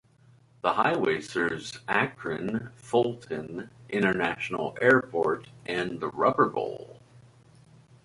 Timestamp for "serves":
1.21-1.79